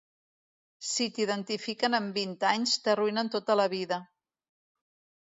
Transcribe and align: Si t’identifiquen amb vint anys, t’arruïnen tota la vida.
Si 0.91 1.07
t’identifiquen 1.17 1.99
amb 1.99 2.19
vint 2.21 2.35
anys, 2.55 2.75
t’arruïnen 2.89 3.33
tota 3.39 3.63
la 3.63 3.71
vida. 3.79 4.05